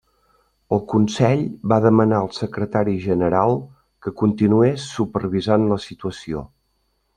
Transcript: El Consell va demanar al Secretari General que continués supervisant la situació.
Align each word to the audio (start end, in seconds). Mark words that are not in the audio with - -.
El 0.77 0.79
Consell 0.93 1.43
va 1.73 1.77
demanar 1.83 2.21
al 2.21 2.31
Secretari 2.37 2.97
General 3.05 3.55
que 4.07 4.15
continués 4.23 4.89
supervisant 4.97 5.71
la 5.77 5.81
situació. 5.89 6.45